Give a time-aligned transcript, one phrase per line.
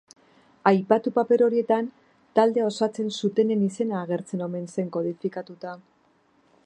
[0.69, 1.89] Aipatu paper horietan
[2.39, 5.77] taldea osatzen zutenen izena agertzen omen zen kodifikatuta.